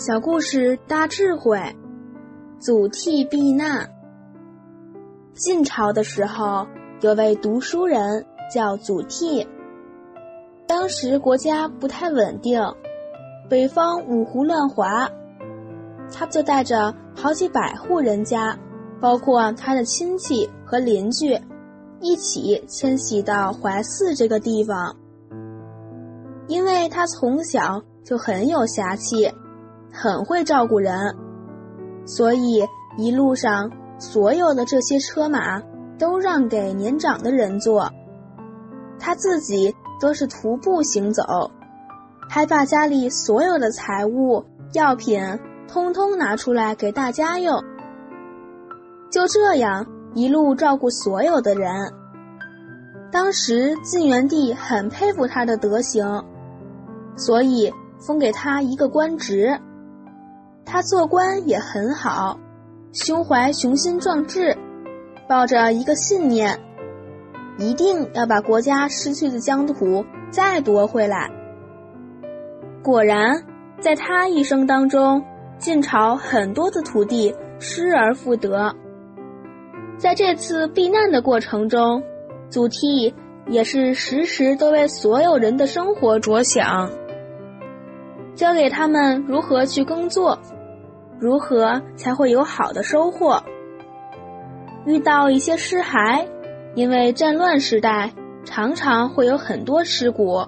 [0.00, 1.60] 小故事大智慧，
[2.58, 3.86] 祖逖避难。
[5.34, 6.66] 晋朝的时候，
[7.02, 9.46] 有位读书人叫祖逖。
[10.66, 12.58] 当时国家不太稳定，
[13.46, 15.06] 北方五胡乱华，
[16.10, 18.58] 他就带着好几百户人家，
[19.02, 21.38] 包括他的亲戚和邻居，
[22.00, 24.96] 一起迁徙到淮泗这个地方。
[26.46, 29.30] 因为他从小就很有侠气。
[29.92, 31.16] 很会照顾人，
[32.06, 35.60] 所以一路上所有的这些车马
[35.98, 37.90] 都让给年长的人坐，
[38.98, 41.50] 他自己都是徒步行走，
[42.28, 45.20] 还把家里所有的财物、药品
[45.68, 47.62] 通通拿出来给大家用。
[49.10, 51.92] 就这样一路照顾所有的人。
[53.10, 56.24] 当时晋元帝很佩服他的德行，
[57.16, 59.58] 所以封给他一个官职。
[60.64, 62.38] 他做官也很好，
[62.92, 64.56] 胸怀雄心壮志，
[65.28, 66.58] 抱着一个信念，
[67.58, 71.30] 一定要把国家失去的疆土再夺回来。
[72.82, 73.44] 果然，
[73.80, 75.22] 在他一生当中，
[75.58, 78.74] 晋朝很多的土地失而复得。
[79.98, 82.02] 在这次避难的过程中，
[82.48, 83.12] 祖逖
[83.48, 86.90] 也是时时都为所有人的生活着想，
[88.40, 90.38] 教给他们如何去耕作。
[91.18, 93.38] 如何才会有好的收获？
[94.86, 96.26] 遇到一些尸骸，
[96.74, 98.10] 因为战乱时代
[98.42, 100.42] 常常会有很多尸骨，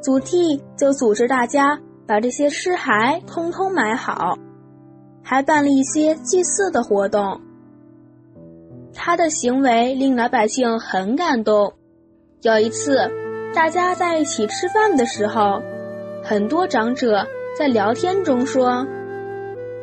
[0.00, 4.38] 祖逖就组织大家把这些尸骸通通埋好，
[5.20, 7.40] 还办了一些祭祀的活动。
[8.94, 11.72] 他的行为令老百姓很感动。
[12.42, 13.10] 有一次，
[13.52, 15.60] 大家在一起吃饭的时候，
[16.26, 17.26] 很多长者
[17.58, 18.86] 在聊天中说。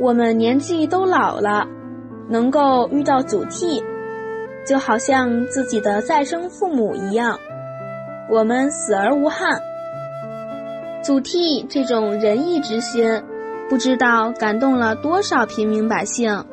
[0.00, 1.68] 我们年纪都老了，
[2.26, 3.82] 能够遇到祖逖，
[4.66, 7.38] 就好像自己的再生父母一样。
[8.30, 9.60] 我们死而无憾。
[11.02, 13.22] 祖逖这种仁义之心，
[13.68, 16.44] 不知道感动了多少平民百姓。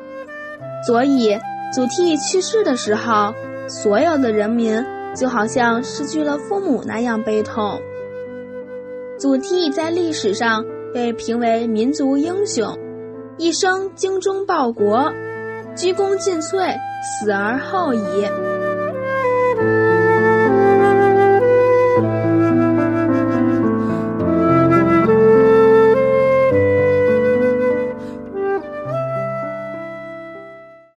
[0.86, 1.38] 所以，
[1.72, 3.32] 祖逖去世的时候，
[3.66, 4.84] 所有的人民
[5.16, 7.80] 就好像失去了父母那样悲痛。
[9.20, 10.64] 祖逖在历史上
[10.94, 12.74] 被评为民族英雄。
[13.36, 15.12] 一生精忠报国，
[15.76, 18.49] 鞠躬尽瘁，死而后已。